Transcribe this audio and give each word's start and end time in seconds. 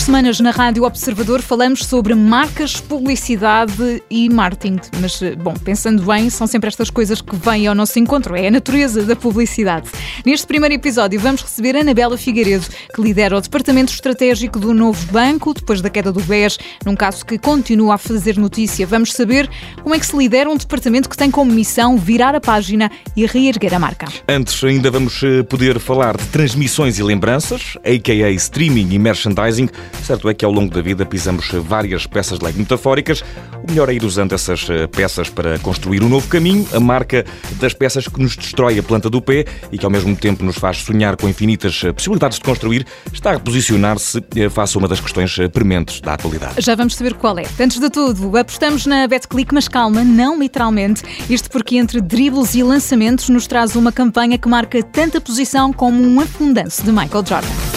as 0.00 0.04
semanas 0.04 0.40
na 0.40 0.50
Rádio 0.50 0.84
Observador 0.84 1.42
falamos 1.42 1.84
sobre 1.84 2.14
marcas, 2.14 2.80
publicidade 2.80 4.02
e 4.08 4.30
marketing. 4.30 4.78
Mas, 4.98 5.20
bom, 5.36 5.52
pensando 5.52 6.02
bem, 6.04 6.30
são 6.30 6.46
sempre 6.46 6.68
estas 6.68 6.88
coisas 6.88 7.20
que 7.20 7.36
vêm 7.36 7.66
ao 7.66 7.74
nosso 7.74 7.98
encontro. 7.98 8.34
É 8.34 8.48
a 8.48 8.50
natureza 8.50 9.02
da 9.02 9.14
publicidade. 9.14 9.90
Neste 10.24 10.46
primeiro 10.46 10.74
episódio 10.74 11.20
vamos 11.20 11.42
receber 11.42 11.76
Anabela 11.76 12.16
Figueiredo, 12.16 12.64
que 12.94 13.02
lidera 13.02 13.36
o 13.36 13.40
Departamento 13.42 13.92
Estratégico 13.92 14.58
do 14.58 14.72
Novo 14.72 15.04
Banco, 15.12 15.52
depois 15.52 15.82
da 15.82 15.90
queda 15.90 16.10
do 16.10 16.22
BES, 16.22 16.58
num 16.86 16.96
caso 16.96 17.26
que 17.26 17.36
continua 17.36 17.96
a 17.96 17.98
fazer 17.98 18.38
notícia. 18.38 18.86
Vamos 18.86 19.12
saber 19.12 19.50
como 19.82 19.94
é 19.94 19.98
que 19.98 20.06
se 20.06 20.16
lidera 20.16 20.48
um 20.48 20.56
departamento 20.56 21.10
que 21.10 21.16
tem 21.16 21.30
como 21.30 21.52
missão 21.52 21.98
virar 21.98 22.34
a 22.34 22.40
página 22.40 22.90
e 23.14 23.26
reerguer 23.26 23.74
a 23.74 23.78
marca. 23.78 24.06
Antes, 24.26 24.64
ainda 24.64 24.90
vamos 24.90 25.22
eh, 25.22 25.42
poder 25.42 25.78
falar 25.78 26.16
de 26.16 26.24
transmissões 26.28 26.98
e 26.98 27.02
lembranças, 27.02 27.76
a.k.a. 27.84 28.30
streaming 28.30 28.94
e 28.94 28.98
merchandising. 28.98 29.68
Certo 30.02 30.28
é 30.28 30.34
que 30.34 30.44
ao 30.44 30.50
longo 30.50 30.74
da 30.74 30.82
vida 30.82 31.04
pisamos 31.04 31.50
várias 31.52 32.06
peças 32.06 32.38
de 32.38 32.44
Lego 32.44 32.58
metafóricas. 32.58 33.22
O 33.62 33.70
melhor 33.70 33.88
é 33.88 33.94
ir 33.94 34.04
usando 34.04 34.32
essas 34.32 34.68
eh, 34.70 34.86
peças 34.86 35.28
para 35.28 35.58
construir 35.58 36.02
um 36.02 36.08
novo 36.08 36.26
caminho, 36.28 36.66
a 36.72 36.80
marca 36.80 37.24
das 37.60 37.74
peças 37.74 38.08
que 38.08 38.20
nos 38.20 38.36
destrói 38.36 38.78
a 38.78 38.82
planta 38.82 39.10
do 39.10 39.20
pé 39.20 39.44
e 39.70 39.78
que 39.78 39.84
ao 39.84 39.90
mesmo 39.90 40.16
tempo 40.16 40.44
nos 40.44 40.56
faz 40.56 40.78
sonhar 40.78 41.16
com 41.16 41.28
infinitas 41.28 41.82
eh, 41.84 41.92
possibilidades 41.92 42.38
de 42.38 42.44
construir, 42.44 42.86
está 43.12 43.30
a 43.30 43.32
reposicionar-se 43.34 44.22
face 44.50 44.76
a 44.76 44.78
uma 44.78 44.88
das 44.88 45.00
questões 45.00 45.36
prementes 45.52 46.00
da 46.00 46.14
atualidade. 46.14 46.54
Já 46.58 46.74
vamos 46.74 46.94
saber 46.94 47.14
qual 47.14 47.38
é. 47.38 47.44
Antes 47.60 47.78
de 47.78 47.90
tudo, 47.90 48.36
apostamos 48.36 48.86
na 48.86 49.06
BetClick, 49.06 49.52
mas 49.52 49.68
calma, 49.68 50.02
não 50.02 50.38
literalmente. 50.38 51.02
Isto 51.28 51.50
porque 51.50 51.76
entre 51.76 52.00
dribles 52.00 52.54
e 52.54 52.62
lançamentos 52.62 53.28
nos 53.28 53.46
traz 53.46 53.76
uma 53.76 53.92
campanha 53.92 54.38
que 54.38 54.48
marca 54.48 54.82
tanta 54.82 55.20
posição 55.20 55.72
como 55.72 56.02
um 56.02 56.20
afundanço 56.20 56.82
de 56.82 56.90
Michael 56.90 57.24
Jordan 57.26 57.69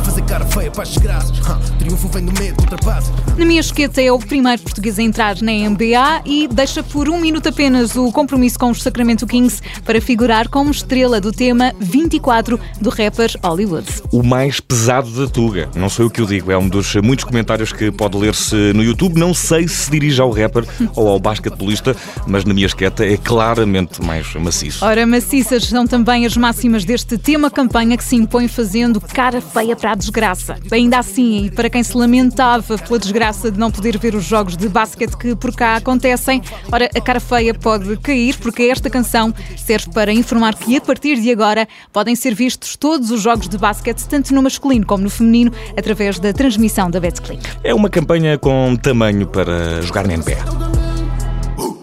fazer 0.00 0.22
cara 0.22 0.46
feia 0.46 0.70
para 0.70 0.82
as 0.82 0.88
desgraças. 0.88 1.38
Triunfo 1.78 2.08
vem 2.08 2.24
do 2.24 2.32
medo, 2.40 2.60
ultrapassa. 2.60 3.12
Na 3.36 3.44
minha 3.44 3.60
esqueta 3.60 4.00
é 4.00 4.10
o 4.10 4.18
primeiro 4.18 4.62
português 4.62 4.98
a 4.98 5.02
entrar 5.02 5.36
na 5.42 5.52
NBA 5.52 6.22
e 6.24 6.48
deixa 6.48 6.82
por 6.82 7.08
um 7.08 7.20
minuto 7.20 7.48
apenas 7.48 7.94
o 7.96 8.10
compromisso 8.10 8.58
com 8.58 8.70
os 8.70 8.82
Sacramento 8.82 9.26
Kings 9.26 9.60
para 9.84 10.00
figurar 10.00 10.48
como 10.48 10.70
estrela 10.70 11.20
do 11.20 11.32
tema 11.32 11.74
24 11.78 12.58
do 12.80 12.88
rapper 12.88 13.30
Hollywood. 13.42 13.86
O 14.10 14.22
mais 14.22 14.58
pesado 14.58 15.10
da 15.10 15.30
Tuga. 15.30 15.68
Não 15.74 15.88
sei 15.88 16.06
o 16.06 16.10
que 16.10 16.20
eu 16.20 16.26
digo, 16.26 16.50
é 16.50 16.56
um 16.56 16.68
dos 16.68 16.94
muitos 16.96 17.24
comentários 17.24 17.72
que 17.72 17.90
pode 17.90 18.16
ler-se 18.16 18.72
no 18.72 18.82
YouTube. 18.82 19.18
Não 19.18 19.34
sei 19.34 19.68
se 19.68 19.82
se 19.82 19.90
dirige 19.90 20.20
ao 20.20 20.30
rapper 20.30 20.64
ou 20.94 21.08
ao 21.08 21.18
basquetebolista, 21.18 21.96
mas 22.26 22.44
na 22.44 22.54
minha 22.54 22.66
esqueta 22.66 23.04
é 23.04 23.16
claramente 23.16 24.02
mais 24.02 24.32
maciço. 24.34 24.84
Ora, 24.84 25.06
maciças 25.06 25.64
são 25.64 25.86
também 25.86 26.24
as 26.24 26.36
máximas 26.36 26.84
deste 26.84 27.18
tema 27.18 27.50
campanha 27.50 27.96
que 27.96 28.04
se 28.04 28.16
impõe 28.16 28.48
fazendo 28.48 29.00
cara 29.00 29.40
feia 29.40 29.74
para 29.82 29.92
a 29.92 29.94
desgraça. 29.96 30.56
Ainda 30.70 31.00
assim, 31.00 31.46
e 31.46 31.50
para 31.50 31.68
quem 31.68 31.82
se 31.82 31.96
lamentava 31.96 32.78
pela 32.78 33.00
desgraça 33.00 33.50
de 33.50 33.58
não 33.58 33.68
poder 33.68 33.98
ver 33.98 34.14
os 34.14 34.22
jogos 34.22 34.56
de 34.56 34.68
basquete 34.68 35.16
que 35.16 35.34
por 35.34 35.52
cá 35.52 35.74
acontecem, 35.74 36.40
ora, 36.70 36.88
a 36.94 37.00
cara 37.00 37.18
feia 37.18 37.52
pode 37.52 37.96
cair, 37.96 38.36
porque 38.38 38.62
esta 38.62 38.88
canção 38.88 39.34
serve 39.56 39.90
para 39.92 40.12
informar 40.12 40.54
que 40.54 40.76
a 40.76 40.80
partir 40.80 41.20
de 41.20 41.32
agora 41.32 41.66
podem 41.92 42.14
ser 42.14 42.32
vistos 42.32 42.76
todos 42.76 43.10
os 43.10 43.20
jogos 43.20 43.48
de 43.48 43.58
basquete, 43.58 44.06
tanto 44.06 44.32
no 44.32 44.40
masculino 44.40 44.86
como 44.86 45.02
no 45.02 45.10
feminino, 45.10 45.52
através 45.76 46.20
da 46.20 46.32
transmissão 46.32 46.88
da 46.88 47.00
BetClick. 47.00 47.42
É 47.64 47.74
uma 47.74 47.90
campanha 47.90 48.38
com 48.38 48.76
tamanho 48.76 49.26
para 49.26 49.82
jogar 49.82 50.06
na 50.06 50.16
NBA. 50.16 50.81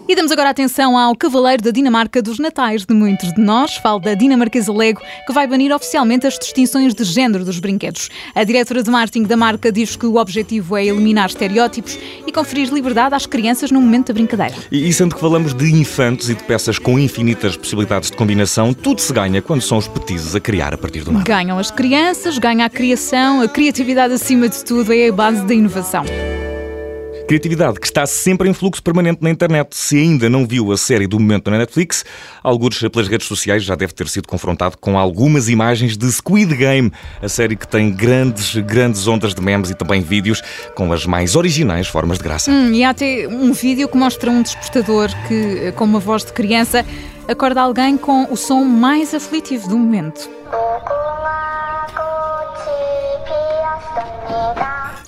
E 0.09 0.15
damos 0.15 0.31
agora 0.31 0.49
atenção 0.49 0.97
ao 0.97 1.15
Cavaleiro 1.15 1.61
da 1.61 1.69
Dinamarca 1.69 2.19
dos 2.19 2.39
Natais 2.39 2.83
de 2.83 2.95
muitos 2.95 3.31
de 3.31 3.39
nós. 3.39 3.75
Falo 3.75 3.99
da 3.99 4.15
dinamarquesa 4.15 4.73
Lego, 4.73 4.99
que 5.27 5.31
vai 5.31 5.45
banir 5.45 5.71
oficialmente 5.71 6.25
as 6.25 6.39
distinções 6.39 6.95
de 6.95 7.03
género 7.03 7.45
dos 7.45 7.59
brinquedos. 7.59 8.09
A 8.33 8.43
diretora 8.43 8.81
de 8.81 8.89
marketing 8.89 9.25
da 9.25 9.37
marca 9.37 9.71
diz 9.71 9.95
que 9.95 10.07
o 10.07 10.15
objetivo 10.15 10.75
é 10.75 10.83
eliminar 10.83 11.27
estereótipos 11.29 11.99
e 12.25 12.31
conferir 12.31 12.73
liberdade 12.73 13.13
às 13.13 13.27
crianças 13.27 13.69
no 13.69 13.79
momento 13.79 14.07
da 14.07 14.15
brincadeira. 14.15 14.55
E, 14.71 14.91
sendo 14.91 15.13
que 15.13 15.21
falamos 15.21 15.53
de 15.53 15.71
infantes 15.71 16.27
e 16.27 16.33
de 16.33 16.43
peças 16.43 16.79
com 16.79 16.97
infinitas 16.97 17.55
possibilidades 17.55 18.09
de 18.09 18.17
combinação, 18.17 18.73
tudo 18.73 19.01
se 19.01 19.13
ganha 19.13 19.43
quando 19.43 19.61
são 19.61 19.77
os 19.77 19.87
petizes 19.87 20.33
a 20.33 20.39
criar 20.39 20.73
a 20.73 20.77
partir 20.79 21.03
do 21.03 21.11
nada. 21.11 21.23
Ganham 21.25 21.59
as 21.59 21.69
crianças, 21.69 22.39
ganha 22.39 22.65
a 22.65 22.69
criação, 22.69 23.41
a 23.41 23.47
criatividade 23.47 24.15
acima 24.15 24.49
de 24.49 24.65
tudo 24.65 24.91
é 24.91 25.09
a 25.09 25.13
base 25.13 25.45
da 25.45 25.53
inovação. 25.53 26.03
Criatividade 27.29 27.79
que 27.79 27.85
está 27.85 28.07
sempre 28.07 28.49
em 28.49 28.53
fluxo 28.55 28.81
permanente 28.81 29.21
na 29.21 29.29
internet. 29.29 29.75
Se 29.75 29.95
ainda 29.99 30.27
não 30.27 30.47
viu 30.47 30.71
a 30.71 30.77
série 30.77 31.05
do 31.05 31.19
momento 31.19 31.51
na 31.51 31.59
Netflix, 31.59 32.03
alguns 32.41 32.79
pelas 32.79 33.07
redes 33.07 33.27
sociais 33.27 33.63
já 33.63 33.75
deve 33.75 33.93
ter 33.93 34.07
sido 34.07 34.27
confrontado 34.27 34.75
com 34.79 34.97
algumas 34.97 35.47
imagens 35.47 35.95
de 35.95 36.11
Squid 36.11 36.55
Game, 36.55 36.91
a 37.21 37.29
série 37.29 37.55
que 37.55 37.67
tem 37.67 37.91
grandes, 37.91 38.55
grandes 38.55 39.05
ondas 39.05 39.35
de 39.35 39.41
memes 39.41 39.69
e 39.69 39.75
também 39.75 40.01
vídeos 40.01 40.41
com 40.73 40.91
as 40.91 41.05
mais 41.05 41.35
originais 41.35 41.87
formas 41.87 42.17
de 42.17 42.23
graça. 42.23 42.49
Hum, 42.49 42.73
e 42.73 42.83
há 42.83 42.89
até 42.89 43.27
um 43.27 43.53
vídeo 43.53 43.87
que 43.87 43.95
mostra 43.95 44.31
um 44.31 44.41
despertador 44.41 45.09
que, 45.27 45.71
com 45.73 45.83
uma 45.83 45.99
voz 45.99 46.25
de 46.25 46.33
criança, 46.33 46.83
acorda 47.27 47.61
alguém 47.61 47.95
com 47.95 48.23
o 48.31 48.35
som 48.35 48.63
mais 48.63 49.13
aflitivo 49.13 49.69
do 49.69 49.77
momento. 49.77 50.27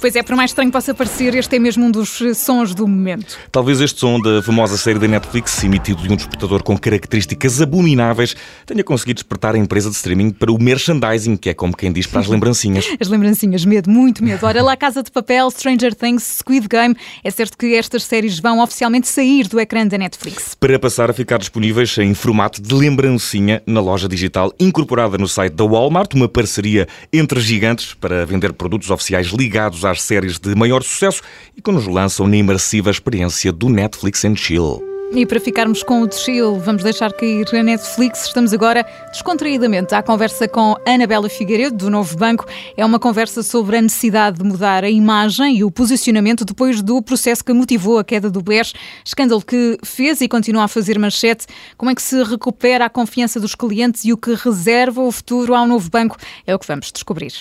Pois 0.02 0.16
é, 0.16 0.24
por 0.24 0.36
mais 0.36 0.50
estranho 0.50 0.72
que 0.72 0.74
possa 0.74 0.96
parecer, 0.96 1.36
este 1.36 1.58
é 1.58 1.60
mesmo 1.60 1.86
um 1.86 1.92
dos 1.92 2.24
sons 2.34 2.74
do 2.74 2.88
momento. 2.88 3.38
Talvez 3.52 3.80
este 3.80 4.00
som 4.00 4.20
da 4.20 4.42
famosa 4.42 4.76
série 4.76 4.98
da 4.98 5.08
Netflix, 5.08 5.64
emitido 5.64 6.02
de 6.02 6.12
um 6.12 6.16
despertador 6.16 6.64
com 6.64 6.76
características 6.76 7.62
abomináveis, 7.62 8.36
tenha 8.66 8.84
conseguido 8.84 9.18
despertar 9.18 9.54
a 9.54 9.60
empresa 9.60 9.92
de 9.92 9.96
streaming 9.96 10.32
para 10.32 10.52
o 10.52 10.60
merchandising, 10.60 11.38
que 11.38 11.52
é 11.52 11.54
como 11.54 11.78
quem 11.78 11.92
diz 11.92 12.08
para 12.08 12.20
as 12.20 12.28
lembrancinhas. 12.28 12.88
as 13.00 13.08
lembrancinhas, 13.10 13.64
medo, 13.64 13.92
muito 13.92 14.24
medo. 14.24 14.44
Olha 14.44 14.64
lá, 14.64 14.76
Casa 14.76 15.04
de 15.04 15.12
Papel, 15.12 15.52
Stranger 15.52 15.94
Things, 15.94 16.24
Squid 16.40 16.68
Game. 16.68 16.96
É 17.24 17.30
certo 17.30 17.56
que 17.56 17.76
estas 17.76 18.04
séries 18.04 18.40
vão 18.40 18.60
oficialmente 18.60 19.08
sair 19.08 19.48
do 19.48 19.60
ecrã 19.60 19.86
da 19.86 20.00
Netflix. 20.00 20.56
Para 20.60 20.80
passar 20.80 21.12
a 21.12 21.14
ficar 21.14 21.38
disponíveis 21.38 21.96
em 22.00 22.16
formato 22.16 22.60
de 22.60 22.74
lembrancinha 22.74 23.62
na 23.68 23.80
loja 23.80 24.10
digital 24.10 24.52
incorporada 24.60 25.16
no 25.20 25.28
site 25.28 25.54
da 25.54 25.64
Walmart, 25.64 26.16
uma 26.16 26.28
parceria 26.28 26.88
entre 27.14 27.40
gigantes 27.40 27.94
para 27.94 28.26
vender 28.26 28.52
produtos 28.54 28.90
oficiais 28.90 29.28
ligados 29.28 29.86
à 29.86 29.91
às 29.92 30.02
séries 30.02 30.40
de 30.40 30.56
maior 30.56 30.82
sucesso 30.84 31.22
e 31.56 31.62
que 31.62 31.72
nos 31.72 31.86
lançam 31.88 32.28
na 32.28 32.38
imersiva 32.38 32.90
experiência 32.90 33.52
do 33.52 33.70
Netflix 33.70 34.26
and 34.26 34.36
Chill. 34.36 34.92
E 35.14 35.26
para 35.26 35.42
ficarmos 35.42 35.84
com 35.84 36.04
o 36.04 36.10
chill, 36.10 36.58
vamos 36.60 36.84
deixar 36.84 37.12
cair 37.12 37.46
a 37.54 37.62
Netflix. 37.62 38.28
Estamos 38.28 38.54
agora 38.54 38.86
descontraídamente 39.12 39.94
à 39.94 40.02
conversa 40.02 40.48
com 40.48 40.74
Anabela 40.88 41.28
Figueiredo, 41.28 41.76
do 41.76 41.90
Novo 41.90 42.16
Banco. 42.16 42.46
É 42.78 42.86
uma 42.86 42.98
conversa 42.98 43.44
sobre 43.44 43.76
a 43.76 43.82
necessidade 43.82 44.38
de 44.38 44.46
mudar 44.46 44.86
a 44.86 44.90
imagem 44.90 45.58
e 45.58 45.64
o 45.66 45.70
posicionamento 45.70 46.46
depois 46.46 46.82
do 46.82 47.02
processo 47.02 47.44
que 47.44 47.52
motivou 47.52 48.00
a 48.00 48.06
queda 48.06 48.30
do 48.30 48.42
BES, 48.42 48.74
escândalo 49.04 49.42
que 49.42 49.78
fez 49.84 50.22
e 50.22 50.30
continua 50.30 50.64
a 50.64 50.68
fazer 50.70 50.98
manchete. 50.98 51.46
Como 51.76 51.92
é 51.92 51.96
que 51.96 52.02
se 52.02 52.24
recupera 52.24 52.86
a 52.86 52.90
confiança 52.90 53.38
dos 53.38 53.54
clientes 53.54 54.06
e 54.06 54.14
o 54.14 54.18
que 54.18 54.34
reserva 54.34 55.02
o 55.02 55.12
futuro 55.12 55.54
ao 55.54 55.68
Novo 55.68 55.90
Banco? 55.90 56.16
É 56.48 56.56
o 56.56 56.60
que 56.60 56.68
vamos 56.68 56.90
descobrir. 56.90 57.34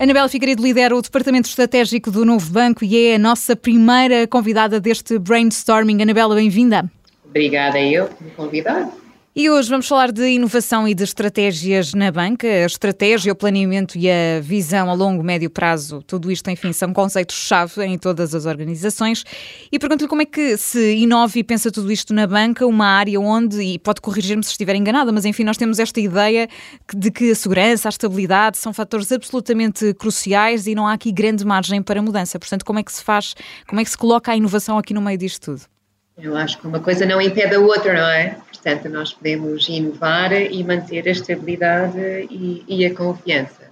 Anabela 0.00 0.28
Figueiredo 0.28 0.62
lidera 0.62 0.94
o 0.94 1.02
Departamento 1.02 1.48
Estratégico 1.48 2.08
do 2.08 2.24
Novo 2.24 2.52
Banco 2.52 2.84
e 2.84 3.08
é 3.08 3.16
a 3.16 3.18
nossa 3.18 3.56
primeira 3.56 4.28
convidada 4.28 4.78
deste 4.78 5.18
brainstorming. 5.18 6.00
Anabela, 6.00 6.36
bem-vinda. 6.36 6.88
Obrigada 7.24 7.80
eu 7.80 8.06
por 8.06 8.24
me 8.24 8.30
convidar. 8.30 8.88
E 9.36 9.48
hoje 9.48 9.68
vamos 9.70 9.86
falar 9.86 10.10
de 10.10 10.26
inovação 10.30 10.88
e 10.88 10.94
de 10.94 11.04
estratégias 11.04 11.94
na 11.94 12.10
banca. 12.10 12.48
A 12.48 12.66
estratégia, 12.66 13.32
o 13.32 13.36
planeamento 13.36 13.96
e 13.96 14.10
a 14.10 14.40
visão 14.40 14.90
a 14.90 14.94
longo, 14.94 15.22
médio 15.22 15.48
prazo, 15.48 16.02
tudo 16.02 16.32
isto, 16.32 16.50
enfim, 16.50 16.72
são 16.72 16.92
conceitos-chave 16.92 17.84
em 17.84 17.96
todas 17.96 18.34
as 18.34 18.46
organizações. 18.46 19.22
E 19.70 19.78
pergunto-lhe 19.78 20.08
como 20.08 20.22
é 20.22 20.24
que 20.24 20.56
se 20.56 20.96
inova 20.96 21.38
e 21.38 21.44
pensa 21.44 21.70
tudo 21.70 21.92
isto 21.92 22.12
na 22.12 22.26
banca, 22.26 22.66
uma 22.66 22.86
área 22.86 23.20
onde, 23.20 23.62
e 23.62 23.78
pode 23.78 24.00
corrigir-me 24.00 24.42
se 24.42 24.50
estiver 24.50 24.74
enganada, 24.74 25.12
mas 25.12 25.24
enfim, 25.24 25.44
nós 25.44 25.56
temos 25.56 25.78
esta 25.78 26.00
ideia 26.00 26.48
de 26.92 27.10
que 27.10 27.30
a 27.30 27.34
segurança, 27.36 27.86
a 27.86 27.90
estabilidade 27.90 28.58
são 28.58 28.72
fatores 28.72 29.12
absolutamente 29.12 29.94
cruciais 29.94 30.66
e 30.66 30.74
não 30.74 30.84
há 30.84 30.94
aqui 30.94 31.12
grande 31.12 31.44
margem 31.44 31.80
para 31.80 32.02
mudança. 32.02 32.40
Portanto, 32.40 32.64
como 32.64 32.80
é 32.80 32.82
que 32.82 32.90
se 32.90 33.04
faz, 33.04 33.34
como 33.68 33.80
é 33.80 33.84
que 33.84 33.90
se 33.90 33.98
coloca 33.98 34.32
a 34.32 34.36
inovação 34.36 34.76
aqui 34.78 34.92
no 34.92 35.00
meio 35.00 35.18
disto 35.18 35.52
tudo? 35.52 35.77
Eu 36.20 36.36
acho 36.36 36.58
que 36.58 36.66
uma 36.66 36.80
coisa 36.80 37.06
não 37.06 37.20
impede 37.20 37.54
a 37.54 37.60
outra, 37.60 37.92
não 37.94 38.08
é? 38.08 38.36
Portanto, 38.52 38.88
nós 38.88 39.12
podemos 39.12 39.68
inovar 39.68 40.32
e 40.32 40.64
manter 40.64 41.06
a 41.06 41.12
estabilidade 41.12 41.98
e, 42.28 42.64
e 42.66 42.84
a 42.84 42.92
confiança. 42.92 43.68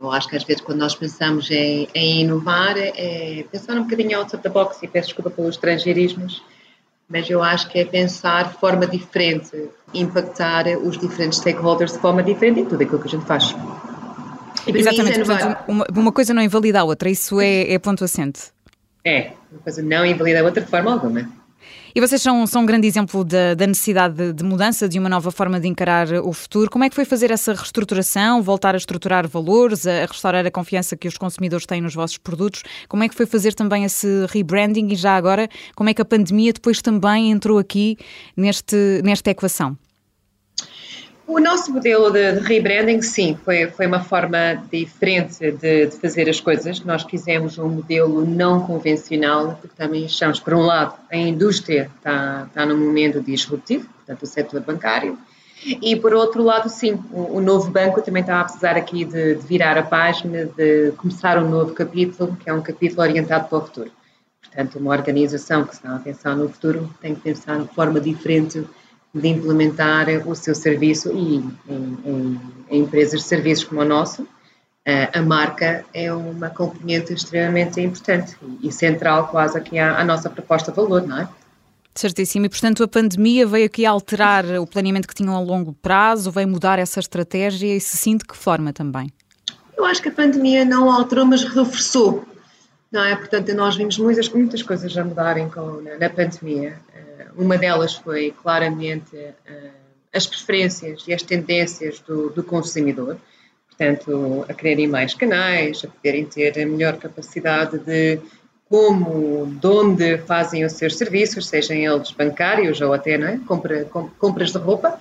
Eu 0.00 0.10
acho 0.12 0.28
que 0.28 0.36
às 0.36 0.44
vezes 0.44 0.62
quando 0.62 0.78
nós 0.78 0.94
pensamos 0.94 1.50
em, 1.50 1.88
em, 1.94 2.20
inovar 2.20 2.76
é 2.76 3.44
pensar 3.50 3.74
um 3.74 3.84
bocadinho 3.84 4.18
out 4.18 4.34
of 4.34 4.42
the 4.42 4.48
box 4.48 4.82
e 4.82 4.88
peço 4.88 5.08
desculpa 5.08 5.30
pelos 5.30 5.56
estrangeirismos, 5.56 6.42
mas 7.08 7.28
eu 7.28 7.42
acho 7.42 7.68
que 7.68 7.78
é 7.78 7.84
pensar 7.84 8.52
de 8.52 8.58
forma 8.58 8.86
diferente, 8.86 9.68
impactar 9.92 10.66
os 10.78 10.96
diferentes 10.96 11.38
stakeholders 11.38 11.92
de 11.92 11.98
forma 11.98 12.22
diferente 12.22 12.60
em 12.60 12.64
tudo 12.66 12.82
aquilo 12.82 13.00
que 13.00 13.08
a 13.08 13.10
gente 13.10 13.26
faz. 13.26 13.54
Exatamente, 14.66 15.24
portanto, 15.24 15.58
uma, 15.66 15.86
uma, 15.90 16.12
coisa 16.12 16.32
não 16.32 16.42
invalida 16.42 16.80
a 16.80 16.84
outra, 16.84 17.10
isso 17.10 17.40
é, 17.40 17.72
é 17.72 17.78
ponto 17.78 18.04
assente. 18.04 18.52
É, 19.04 19.32
uma 19.50 19.60
coisa 19.60 19.82
não 19.82 20.06
invalida 20.06 20.40
a 20.40 20.44
outra 20.44 20.62
de 20.62 20.70
forma 20.70 20.92
alguma. 20.92 21.43
E 21.94 22.00
vocês 22.00 22.20
são, 22.20 22.46
são 22.46 22.62
um 22.62 22.66
grande 22.66 22.86
exemplo 22.88 23.24
da, 23.24 23.54
da 23.54 23.66
necessidade 23.66 24.14
de, 24.14 24.32
de, 24.32 24.42
mudança, 24.42 24.88
de 24.88 24.98
uma 24.98 25.08
nova 25.08 25.30
forma 25.30 25.60
de 25.60 25.68
encarar 25.68 26.12
o 26.12 26.32
futuro. 26.32 26.68
Como 26.70 26.82
é 26.82 26.88
que 26.88 26.94
foi 26.94 27.04
fazer 27.04 27.30
essa 27.30 27.52
reestruturação, 27.52 28.42
voltar 28.42 28.74
a 28.74 28.78
estruturar 28.78 29.28
valores, 29.28 29.86
a, 29.86 30.02
a 30.02 30.06
restaurar 30.06 30.44
a 30.44 30.50
confiança 30.50 30.96
que 30.96 31.06
os 31.06 31.16
consumidores 31.16 31.66
têm 31.66 31.80
nos 31.80 31.94
vossos 31.94 32.18
produtos? 32.18 32.62
Como 32.88 33.04
é 33.04 33.08
que 33.08 33.14
foi 33.14 33.26
fazer 33.26 33.54
também 33.54 33.84
esse 33.84 34.26
rebranding 34.28 34.88
e 34.92 34.96
já 34.96 35.16
agora, 35.16 35.48
como 35.76 35.88
é 35.88 35.94
que 35.94 36.02
a 36.02 36.04
pandemia 36.04 36.52
depois 36.52 36.82
também 36.82 37.30
entrou 37.30 37.58
aqui 37.58 37.96
neste, 38.36 39.00
nesta 39.04 39.30
equação? 39.30 39.76
O 41.26 41.40
nosso 41.40 41.72
modelo 41.72 42.10
de, 42.10 42.32
de, 42.32 42.40
rebranding, 42.40 43.00
sim, 43.00 43.38
foi, 43.44 43.66
foi 43.68 43.86
uma 43.86 44.00
forma 44.00 44.62
diferente 44.70 45.52
de, 45.52 45.86
de, 45.86 45.96
fazer 45.96 46.28
as 46.28 46.38
coisas. 46.38 46.80
Nós 46.80 47.02
quisemos 47.02 47.56
um 47.56 47.68
modelo 47.68 48.26
não 48.26 48.66
convencional, 48.66 49.58
porque 49.58 49.74
também 49.74 50.04
achamos, 50.04 50.38
por 50.38 50.52
um 50.52 50.60
lado, 50.60 50.94
a 51.10 51.16
indústria 51.16 51.90
está, 51.96 52.44
está 52.46 52.66
num 52.66 52.76
momento 52.76 53.22
disruptivo, 53.22 53.88
portanto, 53.88 54.22
o 54.22 54.26
setor 54.26 54.60
bancário, 54.60 55.18
e 55.64 55.96
por 55.96 56.12
outro 56.12 56.42
lado, 56.42 56.68
sim, 56.68 56.92
o, 57.10 57.38
o 57.38 57.40
novo 57.40 57.70
banco 57.70 58.02
também 58.02 58.20
está 58.20 58.40
a 58.40 58.44
precisar 58.44 58.76
aqui 58.76 59.04
de, 59.04 59.36
de, 59.36 59.46
virar 59.46 59.78
a 59.78 59.82
página, 59.82 60.44
de 60.44 60.92
começar 60.98 61.42
um 61.42 61.48
novo 61.48 61.72
capítulo, 61.72 62.36
que 62.36 62.50
é 62.50 62.52
um 62.52 62.60
capítulo 62.60 63.00
orientado 63.00 63.48
para 63.48 63.58
o 63.58 63.60
futuro. 63.62 63.90
Portanto, 64.42 64.78
uma 64.78 64.90
organização 64.90 65.64
que 65.64 65.72
está 65.72 65.96
a 65.96 65.98
pensar 65.98 66.36
no 66.36 66.50
futuro 66.50 66.94
tem 67.00 67.14
que 67.14 67.22
pensar 67.22 67.58
de 67.60 67.68
forma 67.68 67.98
diferente 67.98 68.62
de 69.14 69.28
implementar 69.28 70.08
o 70.26 70.34
seu 70.34 70.54
serviço 70.54 71.12
e 71.12 71.36
em, 71.36 71.58
em, 71.68 72.40
em 72.70 72.80
empresas 72.80 73.20
de 73.20 73.26
serviços 73.26 73.64
como 73.64 73.80
a 73.80 73.84
nossa, 73.84 74.26
a 75.12 75.22
marca 75.22 75.84
é 75.94 76.12
uma 76.12 76.50
componente 76.50 77.12
extremamente 77.12 77.80
importante 77.80 78.36
e 78.62 78.70
central 78.70 79.28
quase 79.28 79.56
aqui 79.56 79.78
à, 79.78 79.98
à 79.98 80.04
nossa 80.04 80.28
proposta 80.28 80.70
de 80.70 80.76
valor, 80.76 81.06
não 81.06 81.20
é? 81.20 81.28
Certíssimo. 81.94 82.44
E, 82.44 82.48
portanto, 82.48 82.82
a 82.82 82.88
pandemia 82.88 83.46
veio 83.46 83.66
aqui 83.66 83.86
alterar 83.86 84.44
o 84.58 84.66
planeamento 84.66 85.06
que 85.06 85.14
tinham 85.14 85.34
a 85.34 85.40
longo 85.40 85.72
prazo, 85.72 86.30
veio 86.30 86.48
mudar 86.48 86.78
essa 86.78 86.98
estratégia 86.98 87.76
e 87.76 87.80
se 87.80 87.96
sim, 87.96 88.16
de 88.16 88.24
que 88.24 88.36
forma 88.36 88.72
também? 88.72 89.12
Eu 89.76 89.84
acho 89.84 90.02
que 90.02 90.08
a 90.08 90.12
pandemia 90.12 90.64
não 90.64 90.90
alterou, 90.90 91.24
mas 91.24 91.44
reforçou. 91.44 92.24
Não 92.94 93.04
é? 93.04 93.16
Portanto, 93.16 93.52
nós 93.54 93.74
vimos 93.74 93.98
muitas, 93.98 94.28
muitas 94.28 94.62
coisas 94.62 94.96
a 94.96 95.02
mudarem 95.02 95.50
com, 95.50 95.80
na, 95.80 95.98
na 95.98 96.08
pandemia. 96.08 96.78
Uma 97.36 97.58
delas 97.58 97.96
foi 97.96 98.32
claramente 98.40 99.16
uh, 99.16 99.70
as 100.12 100.28
preferências 100.28 101.02
e 101.08 101.12
as 101.12 101.20
tendências 101.20 101.98
do, 101.98 102.30
do, 102.30 102.44
consumidor, 102.44 103.18
portanto, 103.66 104.46
a 104.48 104.54
quererem 104.54 104.86
mais 104.86 105.12
canais, 105.12 105.84
a 105.84 105.88
poderem 105.88 106.24
ter 106.24 106.56
a 106.56 106.64
melhor 106.64 106.96
capacidade 106.96 107.78
de 107.78 108.20
como, 108.68 109.46
de 109.46 109.66
onde 109.66 110.18
fazem 110.18 110.64
os 110.64 110.74
seus 110.74 110.96
serviços, 110.96 111.48
sejam 111.48 111.76
eles 111.76 112.12
bancários 112.12 112.80
ou 112.80 112.92
até 112.92 113.14
é? 113.14 113.40
Compra, 113.44 113.86
com, 113.86 114.08
compras 114.10 114.52
de 114.52 114.58
roupa. 114.58 115.00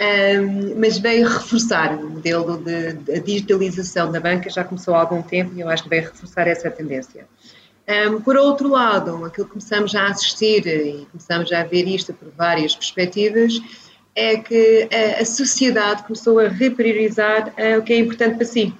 Um, 0.00 0.80
mas 0.80 0.98
veio 0.98 1.28
reforçar 1.28 1.94
o 1.94 2.10
modelo 2.10 2.58
de, 2.58 2.94
de 2.94 3.20
digitalização 3.20 4.10
da 4.10 4.18
banca, 4.18 4.50
já 4.50 4.64
começou 4.64 4.94
há 4.94 5.00
algum 5.00 5.22
tempo 5.22 5.52
e 5.54 5.60
eu 5.60 5.68
acho 5.68 5.84
que 5.84 5.88
veio 5.88 6.02
reforçar 6.02 6.48
essa 6.48 6.68
tendência. 6.68 7.26
Um, 7.86 8.20
por 8.20 8.36
outro 8.36 8.68
lado, 8.68 9.24
aquilo 9.24 9.46
que 9.46 9.52
começamos 9.52 9.94
a 9.94 10.06
assistir 10.06 10.66
e 10.66 11.06
começamos 11.12 11.52
a 11.52 11.62
ver 11.62 11.86
isto 11.86 12.12
por 12.12 12.28
várias 12.30 12.74
perspectivas 12.74 13.60
é 14.16 14.36
que 14.36 14.88
a, 14.92 15.20
a 15.20 15.24
sociedade 15.24 16.02
começou 16.02 16.40
a 16.40 16.48
repriorizar 16.48 17.48
uh, 17.50 17.78
o 17.78 17.82
que 17.82 17.92
é 17.92 17.98
importante 17.98 18.36
para 18.36 18.46
si. 18.46 18.74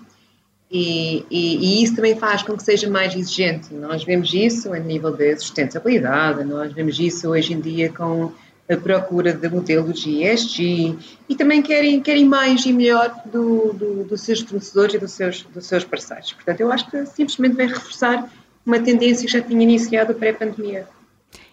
E, 0.70 1.24
e, 1.30 1.56
e, 1.56 1.84
isso 1.84 1.94
também 1.94 2.16
faz 2.16 2.42
com 2.42 2.56
que 2.56 2.62
seja 2.62 2.90
mais 2.90 3.14
exigente. 3.14 3.72
Nós 3.72 4.02
vemos 4.02 4.32
isso 4.34 4.72
a 4.72 4.78
nível 4.78 5.14
de 5.14 5.36
sustentabilidade, 5.36 6.42
nós 6.42 6.72
vemos 6.72 6.98
isso 6.98 7.28
hoje 7.28 7.52
em 7.52 7.60
dia 7.60 7.92
com 7.92 8.32
a 8.68 8.76
procura 8.76 9.32
de 9.32 9.48
modelos 9.48 10.00
de 10.00 10.24
ESG 10.24 10.96
e 11.28 11.36
também 11.36 11.60
querem, 11.60 12.00
querem 12.00 12.24
mais 12.24 12.64
e 12.64 12.72
melhor 12.72 13.14
do, 13.26 13.72
do, 13.74 14.04
dos 14.04 14.22
seus 14.22 14.40
fornecedores 14.40 14.94
e 14.94 14.98
dos 14.98 15.12
seus, 15.12 15.42
dos 15.42 15.66
seus 15.66 15.84
parceiros. 15.84 16.32
Portanto, 16.32 16.60
eu 16.60 16.72
acho 16.72 16.90
que 16.90 17.04
simplesmente 17.06 17.56
vem 17.56 17.68
reforçar 17.68 18.30
uma 18.64 18.80
tendência 18.80 19.26
que 19.26 19.32
já 19.32 19.42
tinha 19.42 19.62
iniciado 19.62 20.14
pré-pandemia. 20.14 20.88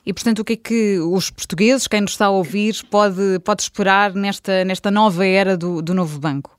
E, 0.05 0.13
portanto, 0.13 0.39
o 0.39 0.45
que 0.45 0.53
é 0.53 0.55
que 0.55 0.99
os 0.99 1.29
portugueses, 1.29 1.87
quem 1.87 2.01
nos 2.01 2.11
está 2.11 2.27
a 2.27 2.31
ouvir, 2.31 2.81
pode, 2.89 3.39
pode 3.43 3.61
esperar 3.61 4.13
nesta, 4.13 4.63
nesta 4.63 4.89
nova 4.89 5.25
era 5.25 5.57
do, 5.57 5.81
do 5.81 5.93
novo 5.93 6.17
banco? 6.19 6.57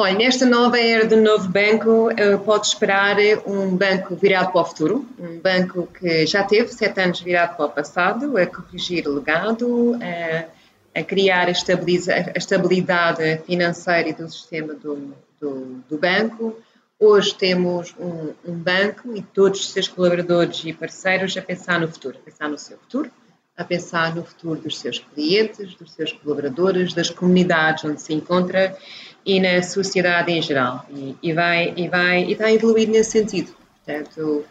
Olha, 0.00 0.16
nesta 0.16 0.46
nova 0.46 0.78
era 0.78 1.04
do 1.04 1.16
novo 1.16 1.48
banco, 1.48 2.08
eh, 2.12 2.36
pode 2.36 2.68
esperar 2.68 3.16
um 3.44 3.76
banco 3.76 4.14
virado 4.14 4.52
para 4.52 4.60
o 4.60 4.64
futuro, 4.64 5.04
um 5.18 5.40
banco 5.40 5.88
que 5.88 6.24
já 6.24 6.44
teve 6.44 6.72
sete 6.72 7.00
anos 7.00 7.20
virado 7.20 7.56
para 7.56 7.66
o 7.66 7.70
passado, 7.70 8.38
a 8.38 8.46
corrigir 8.46 9.08
o 9.08 9.14
legado, 9.14 9.98
a, 10.00 11.00
a 11.00 11.02
criar 11.02 11.48
a, 11.48 11.50
a 11.50 12.38
estabilidade 12.38 13.42
financeira 13.44 14.12
do 14.12 14.30
sistema 14.30 14.72
do, 14.74 15.12
do, 15.40 15.82
do 15.88 15.98
banco, 15.98 16.56
Hoje 17.00 17.32
temos 17.32 17.94
um, 17.96 18.34
um, 18.44 18.54
banco 18.58 19.14
e 19.14 19.22
todos 19.22 19.60
os 19.60 19.70
seus 19.70 19.86
colaboradores 19.86 20.64
e 20.64 20.72
parceiros 20.72 21.36
a 21.36 21.42
pensar 21.42 21.78
no 21.78 21.86
futuro, 21.86 22.18
a 22.18 22.24
pensar 22.24 22.48
no 22.48 22.58
seu 22.58 22.76
futuro, 22.76 23.08
a 23.56 23.62
pensar 23.62 24.16
no 24.16 24.24
futuro 24.24 24.60
dos 24.60 24.78
seus 24.78 24.98
clientes, 24.98 25.76
dos 25.76 25.92
seus 25.92 26.10
colaboradores, 26.12 26.92
das 26.94 27.08
comunidades 27.08 27.84
onde 27.84 28.02
se 28.02 28.12
encontra 28.12 28.76
e 29.24 29.40
na 29.40 29.62
sociedade 29.62 30.32
em 30.32 30.40
geral. 30.40 30.86
E, 30.90 31.16
e 31.22 31.32
vai, 31.32 31.72
e, 31.76 31.88
vai, 31.88 32.24
e 32.24 32.32
está 32.32 32.46
a 32.46 32.52
evoluir 32.52 32.88
nesse 32.88 33.12
sentido. 33.12 33.52
Portanto, 33.84 34.44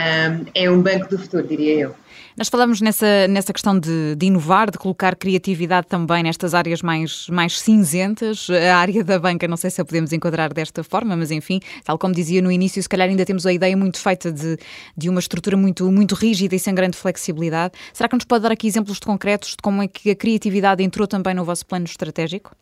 um, 0.00 0.46
é 0.54 0.70
um 0.70 0.80
banco 0.80 1.08
do 1.08 1.18
futuro, 1.18 1.46
diria 1.46 1.74
eu. 1.74 1.94
Nós 2.36 2.48
falamos 2.48 2.80
nessa, 2.80 3.28
nessa 3.28 3.52
questão 3.52 3.78
de, 3.78 4.14
de, 4.16 4.26
inovar, 4.26 4.70
de 4.70 4.78
colocar 4.78 5.14
criatividade 5.14 5.86
também 5.88 6.22
nestas 6.22 6.54
áreas 6.54 6.80
mais, 6.80 7.28
mais 7.28 7.60
cinzentas. 7.60 8.48
A 8.48 8.76
área 8.76 9.04
da 9.04 9.18
banca, 9.18 9.46
não 9.46 9.56
sei 9.56 9.68
se 9.68 9.80
a 9.80 9.84
podemos 9.84 10.12
enquadrar 10.12 10.54
desta 10.54 10.82
forma, 10.82 11.14
mas 11.16 11.30
enfim, 11.30 11.60
tal 11.84 11.98
como 11.98 12.14
dizia 12.14 12.40
no 12.40 12.50
início, 12.50 12.82
se 12.82 12.88
calhar 12.88 13.08
ainda 13.08 13.26
temos 13.26 13.44
a 13.44 13.52
ideia 13.52 13.76
muito 13.76 13.98
feita 13.98 14.32
de, 14.32 14.56
de 14.96 15.08
uma 15.10 15.20
estrutura 15.20 15.56
muito, 15.56 15.90
muito 15.92 16.14
rígida 16.14 16.54
e 16.54 16.58
sem 16.58 16.74
grande 16.74 16.96
flexibilidade. 16.96 17.74
Será 17.92 18.08
que 18.08 18.14
nos 18.14 18.24
pode 18.24 18.42
dar 18.42 18.52
aqui 18.52 18.66
exemplos 18.66 18.98
concretos 19.00 19.50
de 19.50 19.56
como 19.62 19.82
é 19.82 19.88
que 19.88 20.10
a 20.10 20.16
criatividade 20.16 20.82
entrou 20.82 21.06
também 21.06 21.34
no 21.34 21.44
vosso 21.44 21.66
plano 21.66 21.84
estratégico? 21.84 22.56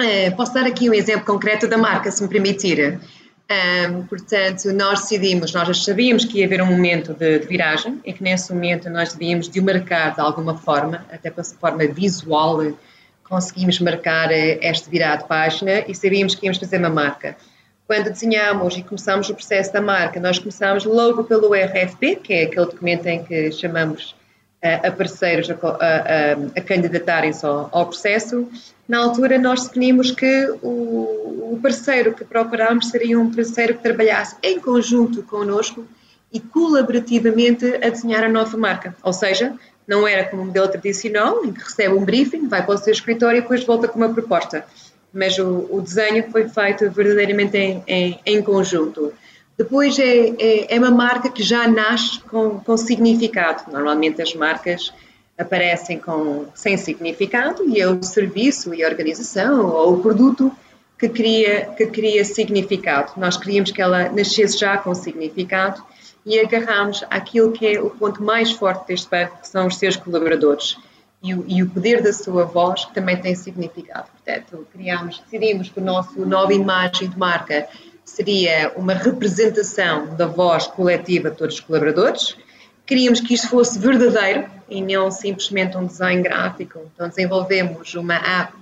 É, 0.00 0.30
posso 0.30 0.54
dar 0.54 0.64
aqui 0.64 0.88
um 0.88 0.94
exemplo 0.94 1.24
concreto 1.24 1.66
da 1.66 1.76
marca, 1.76 2.10
se 2.10 2.22
me 2.22 2.28
permitir. 2.28 3.00
Um, 3.50 4.04
portanto, 4.04 4.70
nós 4.72 5.00
decidimos, 5.00 5.52
nós 5.52 5.66
já 5.66 5.74
sabíamos 5.74 6.24
que 6.24 6.38
ia 6.38 6.46
haver 6.46 6.62
um 6.62 6.66
momento 6.66 7.14
de, 7.14 7.38
de, 7.38 7.46
viragem 7.46 7.98
e 8.04 8.12
que 8.12 8.22
nesse 8.22 8.52
momento 8.52 8.90
nós 8.90 9.12
devíamos 9.14 9.48
de 9.48 9.60
marcar 9.60 10.14
de 10.14 10.20
alguma 10.20 10.56
forma, 10.56 11.04
até 11.10 11.30
para 11.30 11.42
forma 11.42 11.86
visual, 11.86 12.60
conseguimos 13.24 13.80
marcar 13.80 14.30
eh, 14.30 14.58
este 14.62 14.88
virado 14.90 15.22
de 15.22 15.28
página 15.28 15.84
e 15.88 15.94
sabíamos 15.94 16.34
que 16.34 16.46
íamos 16.46 16.58
fazer 16.58 16.78
uma 16.78 16.90
marca. 16.90 17.36
Quando 17.86 18.10
desenhamos 18.10 18.76
e 18.76 18.82
começamos 18.82 19.30
o 19.30 19.34
processo 19.34 19.72
da 19.72 19.80
marca, 19.80 20.20
nós 20.20 20.38
começamos 20.38 20.84
logo 20.84 21.24
pelo 21.24 21.54
RFP, 21.54 22.16
que 22.16 22.34
é 22.34 22.42
aquele 22.44 22.66
documento 22.66 23.06
em 23.06 23.24
que 23.24 23.50
chamamos 23.50 24.14
a 24.62 24.90
parceiros 24.90 25.48
a, 25.50 25.54
a, 25.54 26.32
a 26.56 26.60
candidatarem-se 26.60 27.46
ao, 27.46 27.68
ao, 27.72 27.86
processo, 27.86 28.48
na 28.88 28.98
altura 28.98 29.38
nós 29.38 29.66
definimos 29.66 30.10
que 30.10 30.48
o, 30.62 31.52
o, 31.52 31.60
parceiro 31.62 32.12
que 32.12 32.24
procurámos 32.24 32.88
seria 32.88 33.18
um 33.18 33.32
parceiro 33.32 33.74
que 33.74 33.82
trabalhasse 33.82 34.36
em 34.42 34.58
conjunto 34.58 35.22
connosco 35.22 35.86
e 36.32 36.40
colaborativamente 36.40 37.66
a 37.76 37.88
desenhar 37.88 38.24
a 38.24 38.28
nova 38.28 38.56
marca. 38.56 38.96
Ou 39.02 39.12
seja, 39.12 39.54
não 39.86 40.06
era 40.06 40.24
como 40.24 40.42
um 40.42 40.46
modelo 40.46 40.68
tradicional, 40.68 41.44
em 41.44 41.52
que 41.52 41.62
recebe 41.62 41.94
um 41.94 42.04
briefing, 42.04 42.48
vai 42.48 42.64
para 42.64 42.74
o 42.74 42.78
seu 42.78 42.92
escritório 42.92 43.38
e 43.38 43.40
depois 43.42 43.64
volta 43.64 43.88
com 43.88 43.96
uma 43.96 44.12
proposta. 44.12 44.64
Mas 45.12 45.38
o, 45.38 45.68
o 45.70 45.80
desenho 45.80 46.30
foi 46.30 46.48
feito 46.48 46.90
verdadeiramente 46.90 47.56
em, 47.56 47.82
em, 47.86 48.20
em 48.26 48.42
conjunto. 48.42 49.14
Depois 49.58 49.98
é, 49.98 50.28
é, 50.38 50.76
é, 50.76 50.78
uma 50.78 50.92
marca 50.92 51.28
que 51.28 51.42
já 51.42 51.66
nasce 51.66 52.20
com, 52.20 52.60
com 52.60 52.76
significado. 52.76 53.64
Normalmente 53.72 54.22
as 54.22 54.32
marcas 54.32 54.92
aparecem 55.36 55.98
com, 55.98 56.46
sem 56.54 56.76
significado 56.76 57.68
e 57.68 57.80
é 57.80 57.88
o 57.88 58.00
serviço 58.00 58.72
e 58.72 58.84
a 58.84 58.88
organização 58.88 59.66
ou 59.66 59.94
o 59.94 60.00
produto 60.00 60.52
que 60.96 61.08
cria, 61.08 61.66
que 61.76 61.86
cria 61.86 62.24
significado. 62.24 63.12
Nós 63.16 63.36
queríamos 63.36 63.72
que 63.72 63.82
ela 63.82 64.08
nascesse 64.10 64.56
já 64.56 64.78
com 64.78 64.94
significado 64.94 65.82
e 66.24 66.38
agarramos 66.38 67.04
aquilo 67.10 67.50
que 67.50 67.66
é 67.66 67.80
o 67.80 67.90
ponto 67.90 68.22
mais 68.22 68.52
forte 68.52 68.86
deste 68.86 69.10
banco, 69.10 69.40
que 69.40 69.48
são 69.48 69.66
os 69.66 69.76
seus 69.76 69.96
colaboradores 69.96 70.76
e 71.20 71.34
o, 71.34 71.44
e 71.48 71.64
o 71.64 71.70
poder 71.70 72.00
da 72.00 72.12
sua 72.12 72.44
voz, 72.44 72.84
que 72.84 72.94
também 72.94 73.16
tem 73.16 73.34
significado. 73.34 74.06
Portanto, 74.12 74.66
criamos, 74.72 75.20
decidimos 75.20 75.68
que 75.68 75.80
a 75.80 75.82
nossa 75.82 76.20
nova 76.24 76.54
imagem 76.54 77.08
de 77.08 77.18
marca 77.18 77.68
seria 78.08 78.72
uma 78.74 78.94
representação 78.94 80.16
da 80.16 80.26
voz 80.26 80.66
coletiva 80.66 81.30
de 81.30 81.36
todos 81.36 81.56
os 81.56 81.60
colaboradores. 81.60 82.36
Queríamos 82.86 83.20
que 83.20 83.34
isto 83.34 83.48
fosse 83.48 83.78
verdadeiro 83.78 84.48
e 84.68 84.80
não 84.82 85.10
simplesmente 85.10 85.76
um 85.76 85.86
design 85.86 86.22
gráfico. 86.22 86.80
Então 86.94 87.08
desenvolvemos 87.08 87.94
uma 87.94 88.14
app 88.14 88.54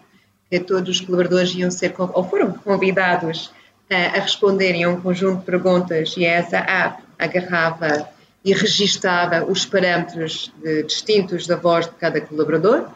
que 0.50 0.60
todos 0.60 0.88
os 0.88 1.00
colaboradores 1.00 1.54
iam 1.54 1.70
ser 1.70 1.94
ou 1.96 2.24
foram 2.24 2.52
convidados 2.52 3.52
a, 3.90 4.18
a 4.18 4.20
responderem 4.20 4.84
a 4.84 4.90
um 4.90 5.00
conjunto 5.00 5.40
de 5.40 5.46
perguntas 5.46 6.14
e 6.16 6.24
essa 6.24 6.58
app 6.58 7.02
agarrava 7.18 8.08
e 8.44 8.52
registava 8.52 9.44
os 9.44 9.64
parâmetros 9.64 10.52
de, 10.62 10.82
distintos 10.82 11.46
da 11.46 11.56
voz 11.56 11.86
de 11.86 11.92
cada 11.92 12.20
colaborador. 12.20 12.88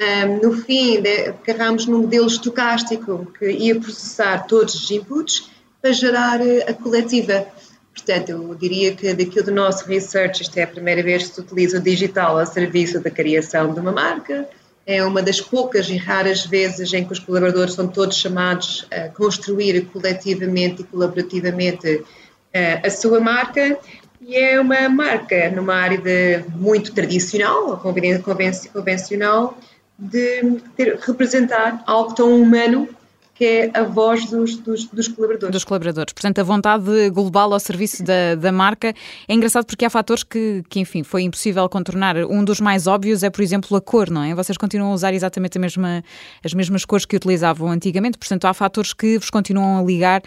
Um, 0.00 0.40
no 0.42 0.52
fim, 0.62 1.02
agarramos 1.42 1.86
num 1.86 2.02
modelo 2.02 2.26
estocástico 2.26 3.26
que 3.38 3.50
ia 3.50 3.80
processar 3.80 4.46
todos 4.46 4.74
os 4.74 4.90
inputs 4.90 5.55
para 5.80 5.92
gerar 5.92 6.40
a 6.40 6.74
coletiva. 6.74 7.46
Portanto, 7.94 8.30
eu 8.30 8.54
diria 8.54 8.94
que 8.94 9.14
daquilo 9.14 9.46
do 9.46 9.52
nosso 9.52 9.86
research, 9.86 10.42
isto 10.42 10.56
é 10.58 10.64
a 10.64 10.66
primeira 10.66 11.02
vez 11.02 11.28
que 11.28 11.34
se 11.34 11.40
utiliza 11.40 11.78
o 11.78 11.80
digital 11.80 12.38
a 12.38 12.44
serviço 12.44 13.00
da 13.00 13.10
criação 13.10 13.72
de 13.72 13.80
uma 13.80 13.92
marca, 13.92 14.46
é 14.86 15.04
uma 15.04 15.20
das 15.20 15.40
poucas 15.40 15.88
e 15.88 15.96
raras 15.96 16.46
vezes 16.46 16.92
em 16.92 17.04
que 17.04 17.12
os 17.12 17.18
colaboradores 17.18 17.74
são 17.74 17.88
todos 17.88 18.16
chamados 18.16 18.86
a 18.90 19.08
construir 19.08 19.84
coletivamente 19.86 20.82
e 20.82 20.84
colaborativamente 20.84 22.04
eh, 22.52 22.80
a 22.84 22.90
sua 22.90 23.18
marca 23.18 23.78
e 24.20 24.36
é 24.36 24.60
uma 24.60 24.88
marca 24.88 25.50
numa 25.50 25.74
área 25.74 25.98
de, 25.98 26.44
muito 26.54 26.92
tradicional, 26.92 27.78
convencional, 27.78 29.58
de 29.98 30.60
ter, 30.76 30.98
representar 31.00 31.82
algo 31.86 32.14
tão 32.14 32.40
humano 32.40 32.88
que 33.36 33.44
é 33.44 33.70
a 33.78 33.82
voz 33.82 34.24
dos, 34.30 34.56
dos, 34.56 34.86
dos, 34.86 35.08
colaboradores. 35.08 35.52
Dos 35.52 35.64
colaboradores. 35.64 36.12
Portanto, 36.14 36.38
a 36.38 36.42
vontade 36.42 37.10
global 37.10 37.52
ao 37.52 37.60
serviço 37.60 38.02
da, 38.02 38.34
da 38.34 38.50
marca 38.50 38.94
é 39.28 39.34
engraçado 39.34 39.66
porque 39.66 39.84
há 39.84 39.90
fatores 39.90 40.22
que, 40.22 40.64
que, 40.70 40.80
enfim, 40.80 41.02
foi 41.02 41.22
impossível 41.22 41.68
contornar. 41.68 42.16
Um 42.16 42.42
dos 42.42 42.60
mais 42.60 42.86
óbvios 42.86 43.22
é, 43.22 43.28
por 43.28 43.42
exemplo, 43.42 43.76
a 43.76 43.80
cor, 43.80 44.08
não 44.08 44.22
é? 44.22 44.34
Vocês 44.34 44.56
continuam 44.56 44.90
a 44.92 44.94
usar 44.94 45.12
exatamente 45.12 45.58
a 45.58 45.60
mesma, 45.60 46.02
as 46.42 46.54
mesmas 46.54 46.86
cores 46.86 47.04
que 47.04 47.14
utilizavam 47.14 47.70
antigamente, 47.70 48.16
portanto, 48.16 48.46
há 48.46 48.54
fatores 48.54 48.94
que 48.94 49.18
vos 49.18 49.28
continuam 49.28 49.80
a 49.80 49.82
ligar, 49.82 50.22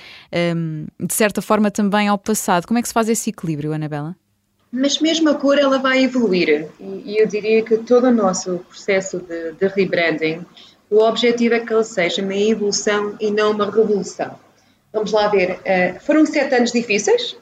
um, 0.56 0.86
de 1.00 1.13
certa 1.13 1.42
forma, 1.42 1.72
também 1.72 2.08
ao 2.08 2.18
passado. 2.18 2.68
Como 2.68 2.78
é 2.78 2.82
que 2.82 2.88
se 2.88 2.94
faz 2.94 3.10
esse 3.10 3.32
equilíbrio, 3.32 3.74
Anabela? 3.74 4.16
Mas 4.72 5.00
mesmo 5.00 5.30
a 5.30 5.34
cor, 5.34 5.58
ela 5.58 5.80
vai 5.80 6.04
evoluir. 6.04 6.70
E, 6.80 7.13
e 7.13 7.18
eu 7.18 7.28
diria 7.28 7.63
que 7.63 7.78
todo 7.78 8.06
o 8.06 8.12
nosso 8.12 8.60
processo 8.70 9.20
de, 9.20 9.54
de 9.54 9.68
rebranding 9.68 10.46
o 10.89 11.00
objetivo 11.03 11.55
é 11.55 11.60
que 11.60 11.74
ele 11.74 11.84
seja 11.84 12.22
uma 12.22 12.36
evolução 12.36 13.15
e 13.19 13.29
não 13.29 13.51
uma 13.51 13.65
revolução. 13.65 14.39
Vamos 14.91 15.12
lá 15.12 15.27
ver. 15.27 15.60
Uh, 15.60 16.00
foram 16.00 16.25
sete 16.25 16.55
anos 16.55 16.72
difíceis, 16.72 17.38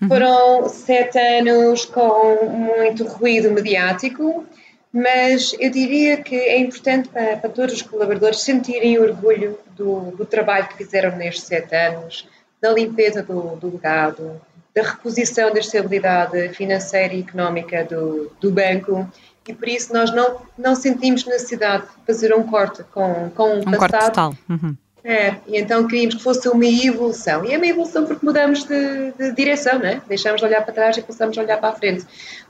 uhum. 0.00 0.08
foram 0.08 0.68
sete 0.68 1.18
anos 1.18 1.86
com 1.86 2.46
muito 2.46 3.04
ruído 3.04 3.50
mediático, 3.50 4.44
mas 4.92 5.56
eu 5.58 5.70
diria 5.70 6.18
que 6.18 6.36
é 6.36 6.58
importante 6.58 7.08
para, 7.08 7.38
para 7.38 7.48
todos 7.48 7.76
os 7.76 7.82
colaboradores 7.82 8.40
sentirem 8.40 8.98
orgulho 8.98 9.58
do, 9.74 10.10
do, 10.10 10.26
trabalho 10.26 10.68
que 10.68 10.76
fizeram 10.76 11.16
nestes 11.16 11.44
sete 11.44 11.74
anos, 11.74 12.28
da 12.60 12.70
limpeza 12.70 13.22
do, 13.22 13.56
do 13.56 13.72
legado, 13.72 14.38
da 14.74 14.82
reposição 14.82 15.50
da 15.50 15.60
estabilidade 15.60 16.50
financeira 16.50 17.14
e 17.14 17.20
económica 17.20 17.84
do, 17.84 18.30
do 18.38 18.50
banco 18.50 19.08
e 19.46 19.52
por 19.52 19.68
isso 19.68 19.92
nós 19.92 20.14
não, 20.14 20.40
não 20.56 20.74
sentimos 20.74 21.24
necessidade 21.24 21.84
de 21.84 22.06
fazer 22.06 22.34
um 22.34 22.42
corte 22.44 22.84
com, 22.84 23.30
com 23.30 23.54
um, 23.54 23.58
um 23.58 23.64
passado. 23.64 23.78
corte 23.78 24.04
total. 24.04 24.34
Uhum. 24.48 24.76
É, 25.04 25.34
e 25.48 25.58
então 25.58 25.86
queríamos 25.88 26.14
que 26.14 26.22
fosse 26.22 26.48
uma 26.48 26.64
evolução. 26.64 27.44
E 27.44 27.52
é 27.52 27.56
uma 27.56 27.66
evolução 27.66 28.06
porque 28.06 28.24
mudamos 28.24 28.64
de, 28.64 29.12
de 29.12 29.32
direção, 29.32 29.78
né? 29.78 30.00
deixamos 30.06 30.40
de 30.40 30.46
olhar 30.46 30.62
para 30.62 30.72
trás 30.72 30.96
e 30.96 31.02
passamos 31.02 31.36
a 31.36 31.42
olhar 31.42 31.58
para 31.58 31.70
a 31.70 31.72
frente. 31.72 32.06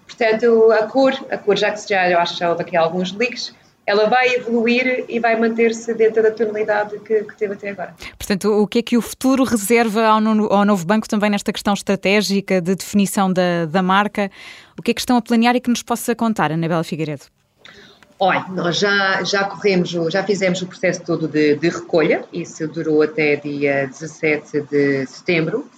Portanto, 0.06 0.70
a 0.72 0.86
cor, 0.86 1.14
a 1.30 1.38
cor 1.38 1.56
já 1.56 1.70
que 1.70 1.88
já, 1.88 2.10
eu 2.10 2.18
acho 2.18 2.34
que 2.34 2.40
já 2.40 2.50
houve 2.50 2.62
aqui 2.62 2.76
alguns 2.76 3.12
leaks, 3.12 3.54
ela 3.86 4.08
vai 4.08 4.34
evoluir 4.34 5.04
e 5.08 5.18
vai 5.18 5.38
manter-se 5.38 5.92
dentro 5.94 6.22
da 6.22 6.30
tonalidade 6.30 6.98
que, 7.00 7.24
que, 7.24 7.36
teve 7.36 7.54
até 7.54 7.70
agora. 7.70 7.94
Portanto, 8.16 8.48
o 8.50 8.66
que 8.66 8.78
é 8.78 8.82
que 8.82 8.96
o 8.96 9.02
futuro 9.02 9.44
reserva 9.44 10.06
ao, 10.06 10.20
no, 10.20 10.52
ao 10.52 10.64
novo 10.64 10.86
banco 10.86 11.08
também 11.08 11.30
nesta 11.30 11.52
questão 11.52 11.74
estratégica 11.74 12.60
de 12.60 12.74
definição 12.74 13.32
da, 13.32 13.66
da 13.66 13.82
marca? 13.82 14.30
O 14.78 14.82
que 14.82 14.92
é 14.92 14.94
que 14.94 15.00
estão 15.00 15.16
a 15.16 15.22
planear 15.22 15.56
e 15.56 15.60
que 15.60 15.70
nos 15.70 15.82
possa 15.82 16.14
contar, 16.14 16.52
Anabela 16.52 16.84
Figueiredo? 16.84 17.24
Olha, 18.18 18.46
nós 18.50 18.78
já, 18.78 19.24
já 19.24 19.44
corremos, 19.44 19.90
já 19.90 20.22
fizemos 20.22 20.62
o 20.62 20.66
processo 20.68 21.02
todo 21.02 21.26
de, 21.26 21.56
de 21.56 21.68
recolha, 21.68 22.24
isso 22.32 22.68
durou 22.68 23.02
até 23.02 23.34
dia 23.34 23.88
17 23.88 24.60
de 24.70 25.06
setembro. 25.06 25.68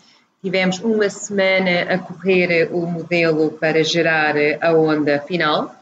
Tivemos 0.42 0.78
uma 0.80 1.08
semana 1.08 1.94
a 1.94 1.96
correr 1.96 2.68
o 2.70 2.84
modelo 2.84 3.52
para 3.52 3.82
gerar 3.82 4.34
a 4.60 4.74
onda 4.74 5.18
final 5.20 5.74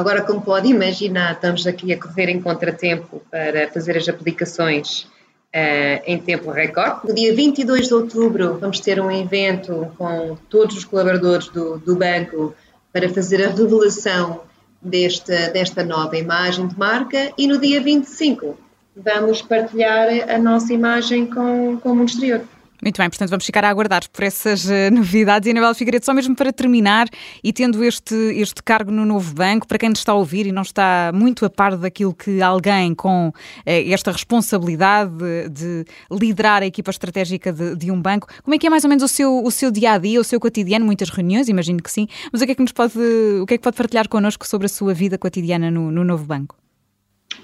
Agora, 0.00 0.22
como 0.22 0.40
pode 0.40 0.66
imaginar, 0.66 1.34
estamos 1.34 1.66
aqui 1.66 1.92
a 1.92 2.00
correr 2.00 2.30
em 2.30 2.40
contratempo 2.40 3.20
para 3.30 3.68
fazer 3.68 3.98
as 3.98 4.08
aplicações 4.08 5.02
uh, 5.02 6.02
em 6.06 6.18
tempo 6.18 6.50
recorde. 6.50 7.06
No 7.06 7.14
dia 7.14 7.34
22 7.34 7.88
de 7.88 7.92
outubro, 7.92 8.56
vamos 8.58 8.80
ter 8.80 8.98
um 8.98 9.10
evento 9.10 9.92
com 9.98 10.38
todos 10.48 10.78
os 10.78 10.86
colaboradores 10.86 11.48
do, 11.48 11.76
do 11.76 11.96
banco 11.96 12.54
para 12.90 13.10
fazer 13.10 13.44
a 13.44 13.50
revelação 13.50 14.40
desta, 14.80 15.50
desta 15.50 15.84
nova 15.84 16.16
imagem 16.16 16.66
de 16.66 16.78
marca 16.78 17.30
e 17.36 17.46
no 17.46 17.60
dia 17.60 17.82
25 17.82 18.56
vamos 18.96 19.42
partilhar 19.42 20.08
a 20.30 20.38
nossa 20.38 20.72
imagem 20.72 21.26
com, 21.26 21.78
com 21.78 21.92
o 21.92 21.94
mundo 21.94 22.08
exterior. 22.08 22.40
Muito 22.82 22.96
bem, 22.96 23.10
portanto 23.10 23.28
vamos 23.28 23.44
ficar 23.44 23.64
a 23.64 23.68
aguardar 23.68 24.08
por 24.10 24.24
essas 24.24 24.64
uh, 24.64 24.90
novidades. 24.90 25.46
E 25.46 25.50
Anabela 25.50 25.74
Figueiredo, 25.74 26.04
só 26.04 26.14
mesmo 26.14 26.34
para 26.34 26.52
terminar, 26.52 27.08
e 27.44 27.52
tendo 27.52 27.84
este, 27.84 28.14
este 28.14 28.62
cargo 28.62 28.90
no 28.90 29.04
novo 29.04 29.34
banco, 29.34 29.66
para 29.66 29.78
quem 29.78 29.92
está 29.92 30.12
a 30.12 30.14
ouvir 30.14 30.46
e 30.46 30.52
não 30.52 30.62
está 30.62 31.10
muito 31.14 31.44
a 31.44 31.50
par 31.50 31.76
daquilo 31.76 32.14
que 32.14 32.40
alguém 32.40 32.94
com 32.94 33.28
uh, 33.28 33.32
esta 33.66 34.10
responsabilidade 34.10 35.10
de, 35.10 35.48
de, 35.50 35.84
liderar 36.10 36.62
a 36.62 36.66
equipa 36.66 36.90
estratégica 36.90 37.52
de, 37.52 37.76
de, 37.76 37.90
um 37.90 38.00
banco, 38.00 38.28
como 38.42 38.54
é 38.54 38.58
que 38.58 38.66
é 38.66 38.70
mais 38.70 38.84
ou 38.84 38.88
menos 38.88 39.04
o 39.04 39.08
seu, 39.08 39.44
o 39.44 39.50
seu 39.50 39.70
dia 39.70 39.92
a 39.92 39.98
dia, 39.98 40.20
o 40.20 40.24
seu 40.24 40.40
cotidiano? 40.40 40.86
Muitas 40.86 41.10
reuniões, 41.10 41.48
imagino 41.48 41.82
que 41.82 41.90
sim, 41.90 42.08
mas 42.32 42.40
o 42.40 42.46
que 42.46 42.52
é 42.52 42.54
que 42.54 42.62
nos 42.62 42.72
pode, 42.72 42.98
o 43.42 43.46
que 43.46 43.54
é 43.54 43.58
que 43.58 43.62
pode 43.62 43.76
partilhar 43.76 44.08
connosco 44.08 44.46
sobre 44.46 44.66
a 44.66 44.68
sua 44.68 44.94
vida 44.94 45.18
cotidiana 45.18 45.70
no, 45.70 45.90
no 45.90 46.02
novo 46.02 46.24
banco? 46.24 46.56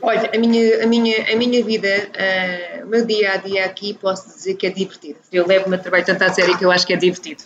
Olha, 0.03 0.31
a 0.35 0.39
minha, 0.39 0.85
a 0.85 0.87
minha, 0.87 1.33
a 1.33 1.37
minha 1.37 1.65
vida, 1.65 1.89
uh, 1.89 2.85
o 2.85 2.89
meu 2.89 3.05
dia 3.05 3.33
a 3.33 3.37
dia 3.37 3.65
aqui, 3.65 3.95
posso 3.95 4.29
dizer 4.29 4.55
que 4.55 4.67
é 4.67 4.71
divertido. 4.71 5.19
Eu 5.33 5.47
levo 5.47 5.67
o 5.67 5.71
meu 5.71 5.79
trabalho 5.79 6.05
tanto 6.05 6.23
a 6.23 6.33
sério 6.33 6.57
que 6.57 6.65
eu 6.65 6.71
acho 6.71 6.87
que 6.87 6.93
é 6.93 6.97
divertido. 6.97 7.45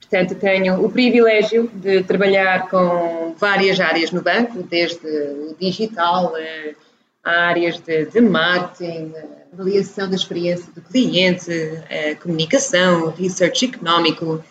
Portanto, 0.00 0.34
tenho 0.34 0.84
o 0.84 0.90
privilégio 0.90 1.70
de 1.72 2.02
trabalhar 2.02 2.68
com 2.68 3.34
várias 3.38 3.78
áreas 3.80 4.10
no 4.10 4.20
banco, 4.20 4.62
desde 4.62 5.06
o 5.06 5.56
digital, 5.58 6.34
uh, 6.34 6.76
áreas 7.24 7.78
de, 7.78 8.06
de 8.06 8.20
marketing, 8.20 9.12
avaliação 9.52 10.08
da 10.08 10.16
experiência 10.16 10.72
do 10.74 10.82
cliente, 10.82 11.50
uh, 11.50 12.20
comunicação, 12.20 13.10
research 13.10 13.66
económico, 13.66 14.44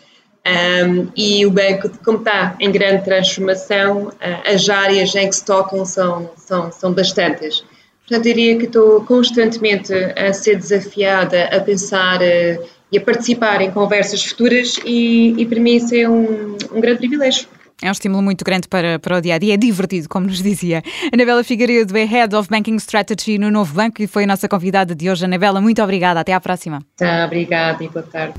um, 0.48 1.08
e 1.16 1.46
o 1.46 1.52
banco, 1.52 1.90
como 2.04 2.20
está 2.20 2.56
em 2.60 2.72
grande 2.72 3.04
transformação, 3.04 4.08
uh, 4.08 4.14
as 4.54 4.68
áreas 4.70 5.14
em 5.16 5.28
que 5.28 5.36
se 5.36 5.46
tocam 5.46 5.86
são, 5.86 6.32
são, 6.38 6.72
são 6.72 6.94
bastantes. 6.94 7.64
Portanto, 8.08 8.24
diria 8.24 8.58
que 8.58 8.66
estou 8.66 9.04
constantemente 9.06 9.94
a 9.94 10.34
ser 10.34 10.56
desafiada 10.56 11.46
a 11.46 11.60
pensar 11.60 12.20
uh, 12.22 12.66
e 12.92 12.98
a 12.98 13.02
participar 13.02 13.62
em 13.62 13.70
conversas 13.70 14.24
futuras 14.26 14.80
e, 14.86 15.36
e 15.38 15.46
para 15.46 15.60
mim 15.60 15.76
isso 15.76 15.94
é 15.94 16.10
um, 16.10 16.58
um 16.72 16.82
grande 16.82 17.00
privilégio. 17.00 17.48
É 17.82 17.88
um 17.88 17.92
estímulo 17.92 18.22
muito 18.22 18.44
grande 18.44 18.68
para, 18.68 19.00
para 19.00 19.18
o 19.18 19.22
dia 19.22 19.36
a 19.36 19.38
dia, 19.38 19.54
é 19.54 19.58
divertido, 19.58 20.10
como 20.10 20.26
nos 20.26 20.42
dizia. 20.42 20.84
Anabela 21.14 21.44
Figueiredo 21.46 21.96
é 21.96 22.04
Head 22.04 22.36
of 22.36 22.50
Banking 22.50 22.76
Strategy 22.76 23.38
no 23.38 23.50
Novo 23.50 23.74
Banco 23.74 24.02
e 24.02 24.08
foi 24.08 24.26
a 24.26 24.28
nossa 24.28 24.50
convidada 24.50 24.94
de 24.94 25.10
hoje. 25.10 25.24
Anabela, 25.24 25.62
muito 25.62 25.82
obrigada, 25.82 26.20
até 26.20 26.34
à 26.34 26.42
próxima. 26.42 26.80
Tá, 26.98 27.26
obrigada 27.26 27.82
e 27.82 27.88
boa 27.88 28.04
tarde. 28.04 28.36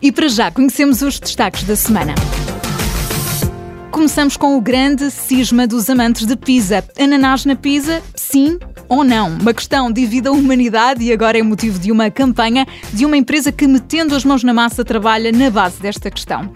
E 0.00 0.12
para 0.12 0.28
já 0.28 0.50
conhecemos 0.50 1.02
os 1.02 1.18
destaques 1.18 1.64
da 1.64 1.74
semana. 1.74 2.14
Começamos 3.90 4.36
com 4.36 4.56
o 4.56 4.60
grande 4.60 5.10
cisma 5.10 5.66
dos 5.66 5.88
amantes 5.88 6.26
de 6.26 6.36
pizza. 6.36 6.84
Ananás 6.98 7.46
na 7.46 7.56
pizza, 7.56 8.02
sim 8.14 8.58
ou 8.88 9.02
não? 9.02 9.28
Uma 9.28 9.54
questão 9.54 9.90
divide 9.90 10.28
a 10.28 10.32
humanidade 10.32 11.02
e 11.02 11.12
agora 11.12 11.38
é 11.38 11.42
motivo 11.42 11.78
de 11.78 11.90
uma 11.90 12.10
campanha 12.10 12.66
de 12.92 13.04
uma 13.04 13.16
empresa 13.16 13.50
que, 13.50 13.66
metendo 13.66 14.14
as 14.14 14.24
mãos 14.24 14.44
na 14.44 14.52
massa, 14.52 14.84
trabalha 14.84 15.32
na 15.32 15.50
base 15.50 15.80
desta 15.80 16.10
questão. 16.10 16.52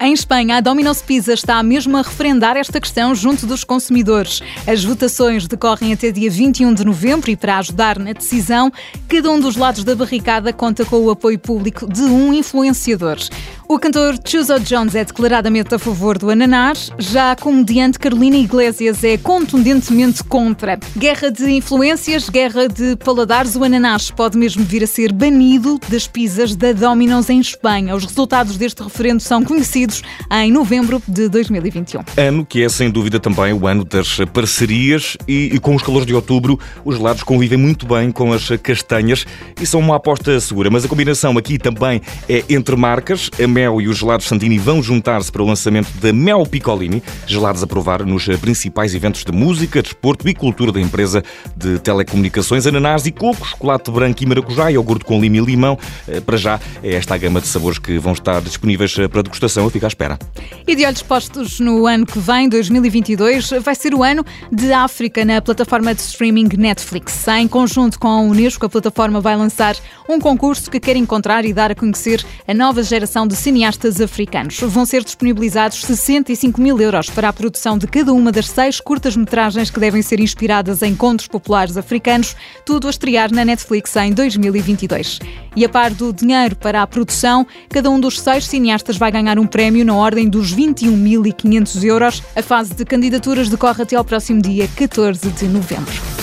Em 0.00 0.12
Espanha, 0.12 0.56
a 0.56 0.60
Domino's 0.60 1.00
Pizza 1.00 1.32
está 1.32 1.62
mesmo 1.62 1.96
a 1.96 2.02
referendar 2.02 2.56
esta 2.56 2.80
questão 2.80 3.14
junto 3.14 3.46
dos 3.46 3.62
consumidores. 3.62 4.42
As 4.66 4.84
votações 4.84 5.46
decorrem 5.46 5.92
até 5.92 6.10
dia 6.10 6.30
21 6.30 6.74
de 6.74 6.84
novembro 6.84 7.30
e, 7.30 7.36
para 7.36 7.58
ajudar 7.58 7.98
na 7.98 8.12
decisão, 8.12 8.72
cada 9.08 9.30
um 9.30 9.38
dos 9.38 9.56
lados 9.56 9.84
da 9.84 9.94
barricada 9.94 10.52
conta 10.52 10.84
com 10.84 10.96
o 10.96 11.10
apoio 11.10 11.38
público 11.38 11.86
de 11.90 12.02
um 12.02 12.34
influenciador. 12.34 13.18
O 13.66 13.78
cantor 13.78 14.18
Chuzo 14.22 14.60
Jones 14.60 14.94
é 14.94 15.02
declaradamente 15.02 15.74
a 15.74 15.78
favor 15.78 16.18
do 16.18 16.28
ananás, 16.28 16.90
já 16.98 17.32
a 17.32 17.36
comediante 17.36 17.98
Carolina 17.98 18.36
Iglesias 18.36 19.02
é 19.02 19.16
contundentemente 19.16 20.22
contra. 20.22 20.78
Guerra 20.98 21.30
de 21.30 21.50
influências, 21.50 22.28
guerra 22.28 22.68
de 22.68 22.94
paladares, 22.96 23.56
o 23.56 23.64
ananás 23.64 24.10
pode 24.10 24.36
mesmo 24.36 24.62
vir 24.62 24.84
a 24.84 24.86
ser 24.86 25.12
banido 25.12 25.80
das 25.88 26.06
pizzas 26.06 26.54
da 26.54 26.72
Domino's 26.72 27.30
em 27.30 27.40
Espanha. 27.40 27.96
Os 27.96 28.04
resultados 28.04 28.58
deste 28.58 28.82
referendo 28.82 29.20
são 29.20 29.42
conhecidos 29.42 30.02
em 30.30 30.52
novembro 30.52 31.02
de 31.08 31.26
2021. 31.30 32.02
Ano 32.18 32.44
que 32.44 32.62
é 32.62 32.68
sem 32.68 32.90
dúvida 32.90 33.18
também 33.18 33.54
o 33.54 33.66
ano 33.66 33.82
das 33.82 34.18
parcerias 34.32 35.16
e, 35.26 35.54
e 35.54 35.58
com 35.58 35.74
os 35.74 35.82
calores 35.82 36.06
de 36.06 36.14
outubro 36.14 36.60
os 36.84 36.96
gelados 36.96 37.22
convivem 37.22 37.58
muito 37.58 37.86
bem 37.86 38.12
com 38.12 38.30
as 38.30 38.46
castanhas 38.62 39.24
e 39.58 39.64
são 39.64 39.80
uma 39.80 39.96
aposta 39.96 40.38
segura, 40.38 40.68
mas 40.68 40.84
a 40.84 40.88
combinação 40.88 41.38
aqui 41.38 41.56
também 41.56 42.02
é 42.28 42.44
entre 42.50 42.76
marcas. 42.76 43.30
A 43.42 43.53
Mel 43.54 43.80
e 43.80 43.86
os 43.86 43.98
gelados 43.98 44.26
Santini 44.26 44.58
vão 44.58 44.82
juntar-se 44.82 45.30
para 45.30 45.40
o 45.40 45.46
lançamento 45.46 45.86
da 46.00 46.12
Mel 46.12 46.44
Piccolini, 46.44 47.00
gelados 47.24 47.62
a 47.62 47.68
provar 47.68 48.04
nos 48.04 48.26
principais 48.40 48.96
eventos 48.96 49.24
de 49.24 49.30
música, 49.30 49.80
desporto 49.80 50.28
e 50.28 50.34
cultura 50.34 50.72
da 50.72 50.80
empresa 50.80 51.22
de 51.56 51.78
telecomunicações, 51.78 52.66
ananás 52.66 53.06
e 53.06 53.12
coco, 53.12 53.46
chocolate 53.46 53.92
branco 53.92 54.24
e 54.24 54.26
maracujá, 54.26 54.72
iogurte 54.72 55.04
com 55.04 55.20
lima 55.20 55.36
e 55.36 55.40
limão. 55.40 55.78
Eh, 56.08 56.20
para 56.20 56.36
já 56.36 56.58
é 56.82 56.94
esta 56.94 57.14
a 57.14 57.16
gama 57.16 57.40
de 57.40 57.46
sabores 57.46 57.78
que 57.78 57.96
vão 57.96 58.12
estar 58.12 58.42
disponíveis 58.42 58.92
para 59.08 59.22
degustação. 59.22 59.62
Eu 59.62 59.70
fico 59.70 59.84
à 59.84 59.88
espera. 59.88 60.18
E 60.66 60.74
de 60.74 60.84
olhos 60.84 61.02
postos 61.02 61.60
no 61.60 61.86
ano 61.86 62.04
que 62.06 62.18
vem, 62.18 62.48
2022, 62.48 63.50
vai 63.62 63.76
ser 63.76 63.94
o 63.94 64.02
ano 64.02 64.24
de 64.50 64.72
África 64.72 65.24
na 65.24 65.40
plataforma 65.40 65.94
de 65.94 66.00
streaming 66.00 66.48
Netflix. 66.58 67.28
Em 67.28 67.46
conjunto 67.46 68.00
com 68.00 68.08
a 68.08 68.20
Unesco, 68.20 68.66
a 68.66 68.68
plataforma 68.68 69.20
vai 69.20 69.36
lançar 69.36 69.76
um 70.08 70.18
concurso 70.18 70.68
que 70.68 70.80
quer 70.80 70.96
encontrar 70.96 71.44
e 71.44 71.52
dar 71.52 71.70
a 71.70 71.74
conhecer 71.76 72.24
a 72.48 72.52
nova 72.52 72.82
geração 72.82 73.28
de 73.28 73.43
cineastas 73.44 74.00
africanos. 74.00 74.58
Vão 74.58 74.86
ser 74.86 75.04
disponibilizados 75.04 75.82
65 75.82 76.58
mil 76.58 76.80
euros 76.80 77.10
para 77.10 77.28
a 77.28 77.32
produção 77.32 77.76
de 77.76 77.86
cada 77.86 78.10
uma 78.10 78.32
das 78.32 78.48
seis 78.48 78.80
curtas-metragens 78.80 79.68
que 79.68 79.78
devem 79.78 80.00
ser 80.00 80.18
inspiradas 80.18 80.80
em 80.80 80.96
contos 80.96 81.28
populares 81.28 81.76
africanos, 81.76 82.34
tudo 82.64 82.86
a 82.86 82.90
estrear 82.90 83.30
na 83.30 83.44
Netflix 83.44 83.94
em 83.96 84.14
2022. 84.14 85.18
E 85.54 85.62
a 85.62 85.68
par 85.68 85.92
do 85.92 86.10
dinheiro 86.10 86.56
para 86.56 86.80
a 86.80 86.86
produção, 86.86 87.46
cada 87.68 87.90
um 87.90 88.00
dos 88.00 88.18
seis 88.18 88.46
cineastas 88.46 88.96
vai 88.96 89.12
ganhar 89.12 89.38
um 89.38 89.46
prémio 89.46 89.84
na 89.84 89.94
ordem 89.94 90.26
dos 90.26 90.54
21.500 90.54 91.84
euros. 91.84 92.22
A 92.34 92.42
fase 92.42 92.74
de 92.74 92.84
candidaturas 92.86 93.50
decorre 93.50 93.82
até 93.82 93.94
ao 93.94 94.04
próximo 94.04 94.40
dia 94.40 94.66
14 94.74 95.30
de 95.30 95.44
novembro. 95.48 96.13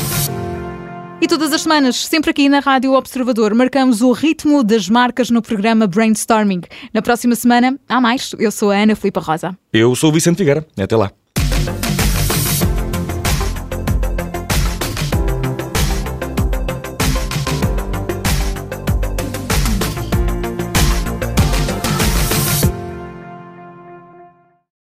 E 1.22 1.28
todas 1.28 1.54
as 1.54 1.62
semanas, 1.62 1.98
sempre 1.98 2.32
aqui 2.32 2.50
na 2.50 2.60
Rádio 2.60 2.94
Observador, 2.94 3.54
marcamos 3.54 4.02
o 4.02 4.12
ritmo 4.12 4.64
das 4.64 4.90
marcas 4.90 5.30
no 5.30 5.40
programa 5.40 5.86
Brainstorming. 5.86 6.62
Na 6.92 7.00
próxima 7.04 7.36
semana, 7.36 7.80
há 7.88 8.02
mais. 8.02 8.34
Eu 8.40 8.52
sou 8.52 8.72
a 8.72 8.76
Ana 8.76 8.96
Filipa 8.96 9.20
Rosa. 9.20 9.56
Eu 9.72 9.96
sou 9.96 10.10
o 10.10 10.14
Vicente 10.14 10.38
Figueira. 10.38 10.66
Até 10.76 10.96
lá. 10.98 11.12